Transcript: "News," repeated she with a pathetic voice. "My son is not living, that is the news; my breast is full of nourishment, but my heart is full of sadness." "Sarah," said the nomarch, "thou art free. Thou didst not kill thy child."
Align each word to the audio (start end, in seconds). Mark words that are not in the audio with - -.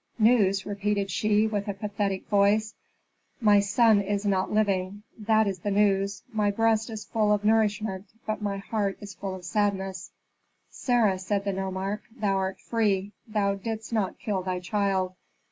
"News," 0.17 0.65
repeated 0.65 1.11
she 1.11 1.45
with 1.45 1.67
a 1.67 1.75
pathetic 1.75 2.27
voice. 2.27 2.73
"My 3.39 3.59
son 3.59 4.01
is 4.01 4.25
not 4.25 4.51
living, 4.51 5.03
that 5.19 5.45
is 5.45 5.59
the 5.59 5.69
news; 5.69 6.23
my 6.33 6.49
breast 6.49 6.89
is 6.89 7.05
full 7.05 7.31
of 7.31 7.45
nourishment, 7.45 8.07
but 8.25 8.41
my 8.41 8.57
heart 8.57 8.97
is 8.99 9.13
full 9.13 9.35
of 9.35 9.45
sadness." 9.45 10.09
"Sarah," 10.71 11.19
said 11.19 11.45
the 11.45 11.53
nomarch, 11.53 12.01
"thou 12.17 12.35
art 12.37 12.59
free. 12.59 13.11
Thou 13.27 13.53
didst 13.53 13.93
not 13.93 14.17
kill 14.17 14.41
thy 14.41 14.59
child." 14.59 15.13